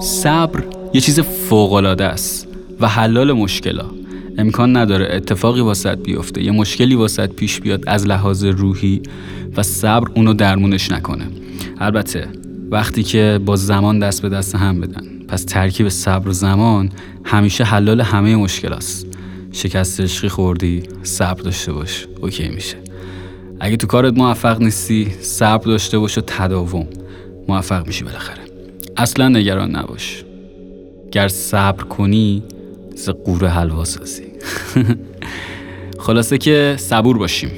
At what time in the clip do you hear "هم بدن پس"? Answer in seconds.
14.54-15.44